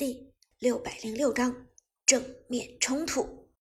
[0.00, 1.68] 第六百零六章
[2.06, 3.52] 正面冲突。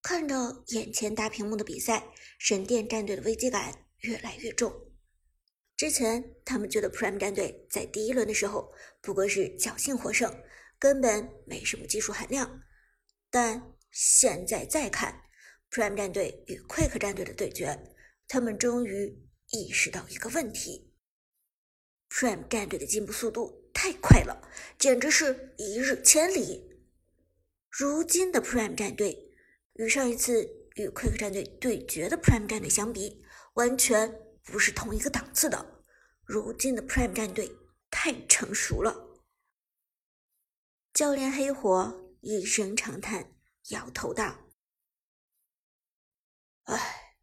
[0.00, 4.92] 看着眼前大屏幕的比赛，神殿战队的危机感越来越重。
[5.76, 10.32] 之前他们觉得 Prime 战队在第一轮的时候不过是侥幸获胜，
[10.78, 12.62] 根本没什么技术含量。
[13.30, 15.20] 但现在再看
[15.68, 17.76] Prime 战队与 Quick 战队的对决，
[18.28, 19.20] 他们终于
[19.50, 20.94] 意识到一个问题
[22.08, 23.64] ：Prime 战队的进步速度。
[23.80, 24.42] 太快了，
[24.76, 26.82] 简直是一日千里。
[27.70, 29.36] 如今的 Prime 战队
[29.74, 30.42] 与上一次
[30.74, 33.24] 与 Quick 战队对决的 Prime 战队相比，
[33.54, 35.80] 完全不是同一个档次的。
[36.24, 37.56] 如今的 Prime 战队
[37.88, 39.20] 太成熟了。
[40.92, 43.32] 教练黑火一声长叹，
[43.68, 44.38] 摇头道
[46.66, 47.14] ：“唉，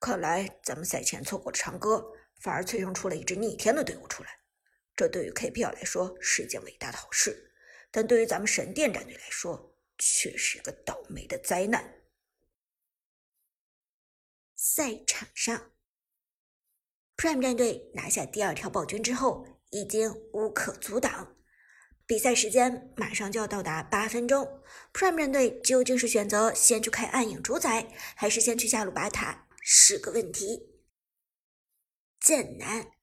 [0.00, 2.04] 看来咱们赛前错过了长歌，
[2.40, 4.30] 反而催生出了一支逆天的队伍出来。”
[4.98, 7.52] 这对于 KPL 来说是一件伟大的好事，
[7.92, 12.02] 但对于咱们神殿战队来说却是一个倒霉的灾难。
[14.56, 15.70] 赛场上
[17.16, 21.36] ，Prime 战队拿下第二条暴君之后，已经无可阻挡。
[22.04, 30.82] 比赛时间马上就要到达八分钟，Prime 战队究竟是选择先去开暗影主宰，还是先去下路拔塔，是个问题。
[32.18, 32.97] 剑南。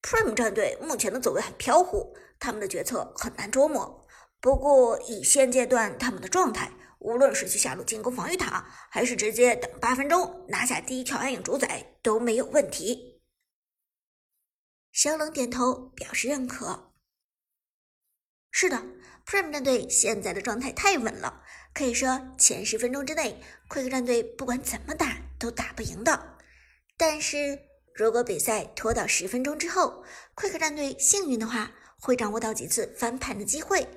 [0.00, 4.06] Prime 战队目前的走位很飘忽，他们的决策很难捉摸。
[4.40, 13.20] 不过以现阶段他们的状态，无论是去下路进攻防御塔，还是直接等八分钟拿下第一条暗影主宰都没有问题。
[14.92, 16.92] 小冷点头表示认可。
[18.50, 18.76] 是的
[19.26, 21.42] ，Prime 战队现在的状态太稳了，
[21.74, 26.36] 可以说前十分钟之内，Quick 战队不管怎么打都打不赢的。
[26.96, 27.58] 但是。
[27.98, 30.04] 如果比赛拖到十分钟之后
[30.36, 33.88] ，Quick 战队幸运的话，会掌握到几次翻盘的机会。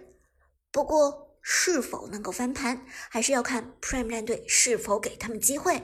[0.72, 5.84] 不过，是否能够翻盘，还是要看 Prime 战队是否给他们机会。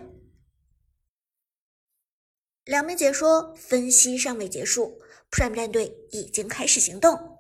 [2.66, 5.00] 两名解说分析尚未结束
[5.30, 7.38] ，Prime 战队已经开始行动。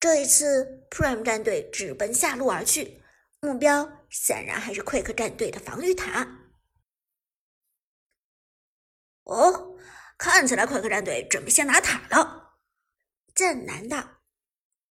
[0.00, 3.00] 这一次，Prime 战队直奔下路而去，
[3.38, 6.37] 目标显然还是 Quick 战队的防御塔。
[9.28, 9.76] 哦，
[10.16, 12.54] 看起来快克战队准备先拿塔了。
[13.34, 14.22] 正南道，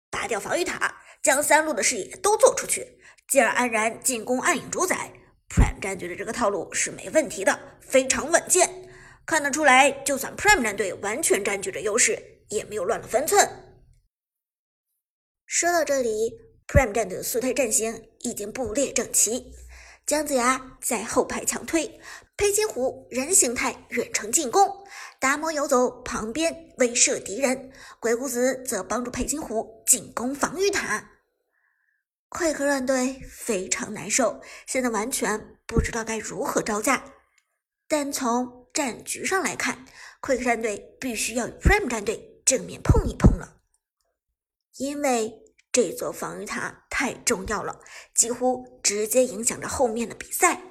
[0.09, 2.97] 拔掉防御塔，将三路的视野都做出去，
[3.27, 5.11] 继而安然进攻暗影主宰。
[5.49, 8.89] Prime 战队的这个套路是没问题的，非常稳健。
[9.25, 13.47] 看得出来，就算 Prime 战队完全占据着优势，也没有乱了分寸。
[15.45, 19.53] 说到这里，Prime 战队的速推阵型已经布列整齐。
[20.05, 21.99] 姜子牙在后排强推，
[22.41, 24.83] 佩金虎人形态远程进攻，
[25.19, 31.07] 达摩游走旁边威慑敌人，鬼谷子则帮助佩金虎进攻防御塔。
[32.29, 37.13] 快克战队非常难受，现在完全不知道该如何招架。
[37.87, 39.85] 但从战局上来看，
[40.19, 43.61] 快克战队必须要与 Prime 战队正面碰一碰了，
[44.77, 45.37] 因为。
[45.71, 47.79] 这座防御塔太重要了，
[48.13, 50.61] 几乎直接影响着后面的比赛。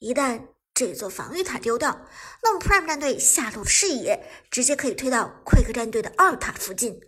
[0.00, 2.06] 一旦这座防御塔丢掉，
[2.42, 7.00] 那么 Prime 战队下路的视野直接可以推到 Quick 战队的二塔附近，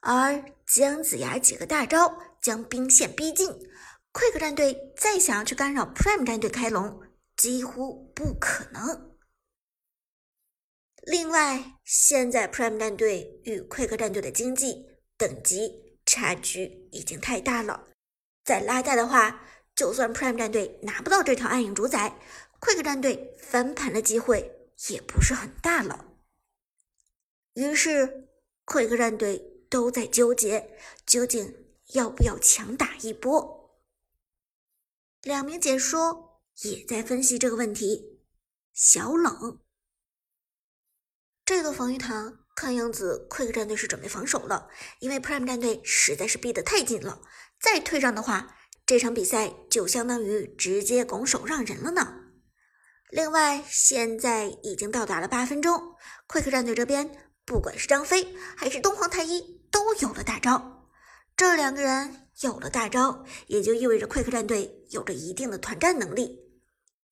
[0.00, 3.48] 而姜子牙几个大招将兵线逼近
[4.12, 7.00] ，Quick 战队再想要去干扰 Prime 战队开龙，
[7.36, 9.12] 几乎不可能。
[11.02, 15.90] 另外，现在 Prime 战队与 Quick 战队的经济等级。
[16.06, 17.86] 差距已经太大了，
[18.44, 19.44] 再拉大的话，
[19.76, 22.18] 就算 Prime 战队拿不到这条暗影主宰
[22.60, 26.06] ，Quick 战队翻盘的机会也不是很大了。
[27.54, 28.28] 于是
[28.64, 33.80] ，Quick 战队都在纠结，究竟要不要强打一波。
[35.22, 38.20] 两名解说也在分析这个问题。
[38.72, 39.60] 小冷，
[41.44, 42.36] 这座防御塔。
[42.56, 44.68] 看样子，Quick 战队是准备防守了，
[44.98, 47.22] 因为 Prime 战队实在是逼得太紧了。
[47.58, 52.19] 再退让的话，这场比赛就相当于直接拱手让人了呢。
[53.10, 55.96] 另外，现在已经到达了八分钟
[56.28, 57.10] ，Quick 战队这边
[57.44, 60.86] 不管是张飞还是东皇太一都有了大招。
[61.36, 66.38] 这两个人有了大招，也就意味着 Quick 战队有着一定的团战能力。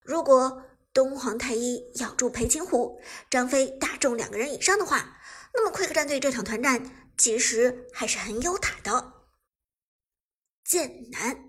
[0.00, 0.62] 如果
[0.92, 5.18] 东皇太一咬住裴擒虎，张飞打中两个人以上的话，
[5.52, 9.14] 那么，Quick 战队这场团战其实还是很有打的。
[10.64, 11.47] 剑南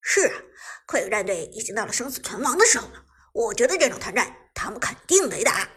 [0.00, 0.42] 是啊
[0.86, 3.04] ，Quick 战队已经到了生死存亡的时候了。
[3.32, 5.68] 我觉得这场团战他们肯定得打。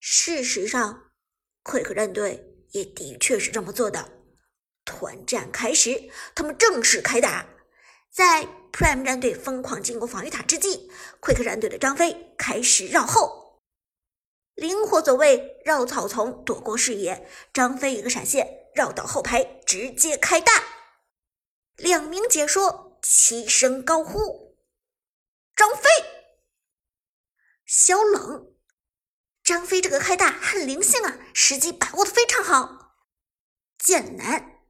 [0.00, 1.10] 事实上，
[1.62, 4.12] 奎克战队也的确是这么做的。
[4.84, 7.46] 团战开始，他们正式开打。
[8.10, 10.90] 在 Prime 战队疯狂进攻防御塔之际，
[11.20, 13.62] 奎克战队的张飞开始绕后，
[14.54, 17.28] 灵活走位，绕草丛躲过视野。
[17.52, 20.52] 张飞一个闪现，绕到后排，直接开大。
[21.76, 24.56] 两名解说齐声高呼
[25.54, 25.88] ：“张飞！”
[27.66, 28.52] 小冷。
[29.44, 32.96] 张飞这个开大很灵性啊，时机把握的非常好。
[33.78, 34.64] 剑南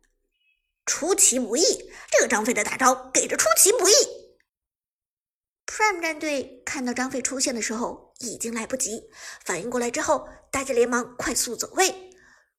[0.85, 3.95] 出其不意，这个张飞的大招给的出其不意。
[5.65, 9.09] Prime 战队看到张飞出现的时候已经来不及
[9.45, 12.11] 反应过来，之后大家连忙快速走位。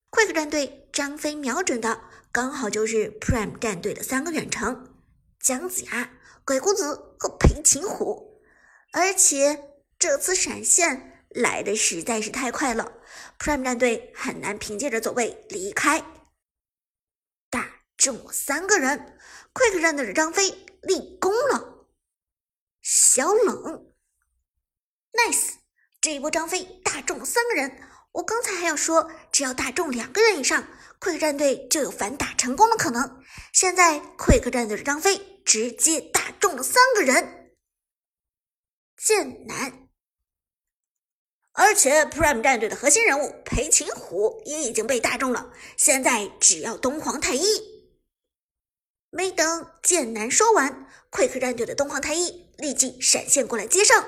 [0.10, 2.02] Quick 战队张飞瞄准的
[2.32, 4.96] 刚好就是 Prime 战队的三个远程：
[5.40, 6.12] 姜子牙、
[6.46, 8.42] 鬼谷子和裴擒虎，
[8.94, 11.14] 而且这次闪现。
[11.32, 12.94] 来的实在是太快了
[13.38, 16.04] ，Prime 战队很难凭借着走位离开。
[17.50, 19.20] 打中了三个人
[19.54, 21.86] ，Quick 战队的张飞立功了。
[22.82, 23.94] 小冷
[25.12, 25.56] ，Nice，
[26.00, 27.78] 这一波张飞打中了三个人。
[28.14, 30.68] 我刚才还要说，只要打中两个人以上
[31.00, 33.24] ，Quick 战队就有反打成功的可能。
[33.54, 37.52] 现在 Quick 战队的张飞直接打中了三个人，
[38.98, 39.88] 剑南。
[41.54, 45.52] 而且，Prime 战队的核心人物裴擒虎也已经被打中了。
[45.76, 47.44] 现在只要东皇太一。
[49.10, 54.06] 没等剑南说完，Quick 战队的东皇太一立即闪现过来接上。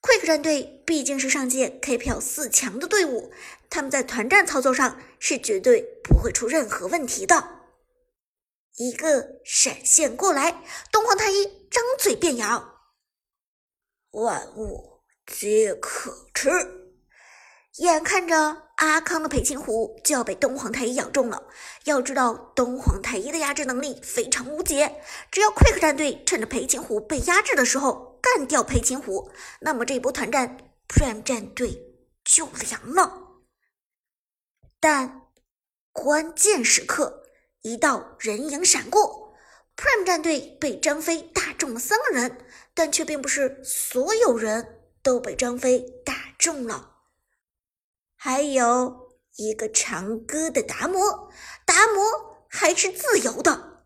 [0.00, 3.32] Quick 战队毕竟是上届 KPL 四强的队伍，
[3.68, 7.62] 他们在团战操作上是绝对不会出任何问题的。
[8.76, 10.62] 一个闪现过来，
[10.92, 12.80] 东皇太一张嘴便咬，
[14.12, 15.00] 万物。
[15.26, 16.77] 皆可吃。
[17.78, 21.44] 眼看着阿康的裴擒虎就要被东皇太一咬中了，
[21.84, 29.30] 要知道东皇太一的压制能力非常无解，只要 Quick 战队趁着裴擒虎被压制的时候干掉裴擒虎，
[29.60, 30.56] 那么这波团战
[30.88, 31.80] Prime 战队
[32.24, 33.42] 就凉了。
[34.80, 35.22] 但
[35.92, 37.22] 关键时刻，
[37.62, 39.34] 一道人影闪过
[39.76, 42.38] ，Prime 战队被张飞打中了三个人，
[42.74, 44.74] 但却并不是所有人。
[45.00, 46.97] 都被张飞打中了，
[48.20, 51.30] 还有一个长歌的达摩，
[51.64, 53.84] 达摩还是自由的。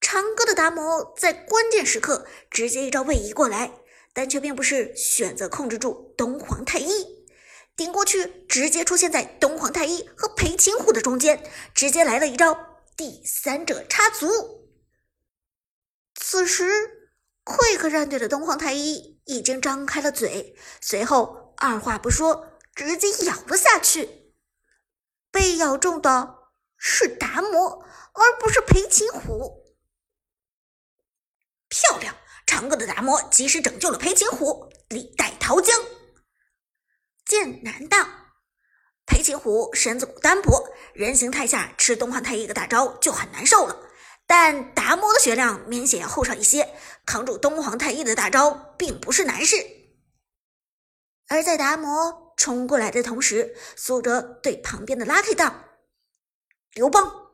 [0.00, 3.72] 长歌的达摩在关键时刻直接一招位移过来，
[4.12, 7.24] 但却并不是选择控制住东皇太一，
[7.76, 14.28] 顶过去直接出现在东皇太一和裴擒虎的中间，直接来了一招第三者插足。
[16.16, 16.98] 此时。
[17.44, 24.34] Quick 战队的东皇太一已经张开了嘴，随后二话不说，直接咬了下去。
[25.30, 26.38] 被咬中的
[26.76, 29.62] 是达摩，而不是裴擒虎。
[31.68, 32.14] 漂亮，
[32.46, 35.80] 长歌的达摩及时拯救了裴擒虎，力代桃僵。
[37.24, 38.06] 剑南道，
[39.06, 43.88] 裴擒虎身子骨单薄，人形态下吃东皇太一个大招就很难受了。
[44.26, 46.74] 但达摩的血量明显要厚上一些，
[47.06, 49.56] 扛住东皇太一的大招并不是难事。
[51.28, 55.64] 而在达摩冲过来的同时，苏哲对旁边的 Lucky 道
[56.74, 57.30] ：“刘邦。”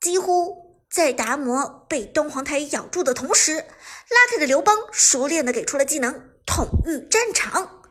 [0.00, 3.64] 几乎在达摩被东皇太一咬住的同时
[4.08, 7.82] ，Lucky 的刘邦熟练的给出了技能“统御战场”，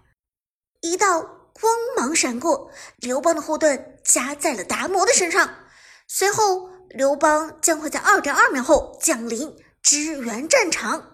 [0.82, 1.22] 一道
[1.54, 5.66] 光芒闪过，刘邦的护盾加在了达摩的身上，
[6.08, 6.74] 随后。
[6.90, 11.14] 刘邦将会在二点二秒后降临支援战场。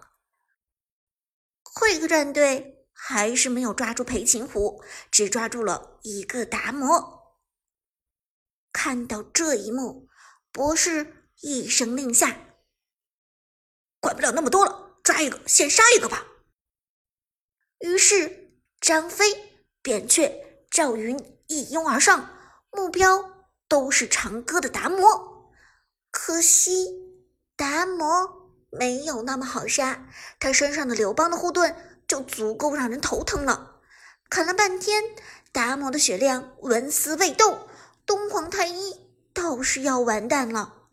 [1.64, 7.36] 奎克战队还是没有抓住裴擒虎，只抓住了一个达摩。
[8.72, 10.08] 看到这一幕，
[10.52, 12.38] 博士一声令下
[14.00, 16.28] ：“管不了那么多了，抓一个先杀一个吧。”
[17.82, 19.26] 于是张飞、
[19.82, 21.18] 扁鹊、赵云
[21.48, 22.30] 一拥而上，
[22.70, 25.52] 目标都是长歌的达摩。
[26.12, 26.88] 可惜
[27.56, 30.08] 达摩没有那么好杀，
[30.40, 33.80] 他身上的刘邦的护盾就足够让人头疼了。
[34.30, 35.02] 砍了半天，
[35.54, 37.70] 达摩的血量纹丝未动，
[38.06, 40.90] 东皇太一倒是要完蛋了。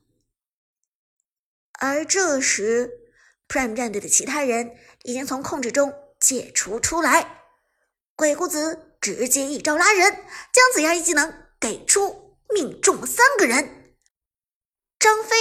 [1.80, 3.00] 而这时
[3.48, 7.40] ，Prime 战队的其他人已经从控制中解除出来，
[8.14, 10.12] 鬼谷子直接一招拉人，
[10.52, 13.96] 姜子牙一技能给出，命中了三个人。
[15.00, 15.36] 张飞、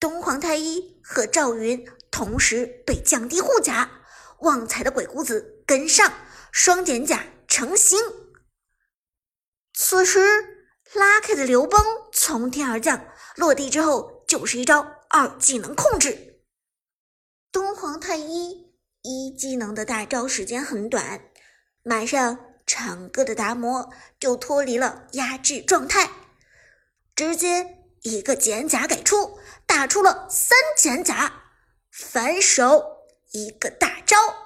[0.00, 4.00] 东皇太一和赵云同时被降低护甲，
[4.44, 6.12] 旺财的鬼谷子跟上，
[6.52, 7.98] 双减甲成型，
[9.72, 10.20] 此时，
[10.92, 11.82] 拉开的刘邦
[12.12, 16.42] 从天而降，落地之后就是一招二技能控制。
[17.50, 21.30] 东皇太一一技能的大招时间很短，
[21.82, 26.10] 马上长歌的达摩就脱离了压制状态，
[27.16, 31.32] 直接一个减甲给出，打出了三减甲，
[31.90, 32.93] 反手
[33.34, 34.43] 一个大招。